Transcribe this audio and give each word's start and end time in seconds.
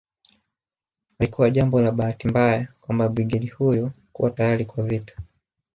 Halikuwa 1.19 1.49
jambo 1.49 1.81
la 1.81 1.91
bahati 1.91 2.27
mbaya 2.27 2.67
kwamba 2.81 3.09
brigedi 3.09 3.53
hiyo 3.59 3.91
kuwa 4.11 4.31
tayari 4.31 4.65
kwa 4.65 4.83
vita 4.83 5.15